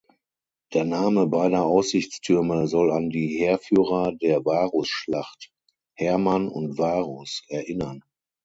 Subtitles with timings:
[0.73, 5.51] Der Name beider Aussichtstürme soll an die Heerführer der Varusschlacht,
[5.95, 8.01] Hermann und Varus, erinnern.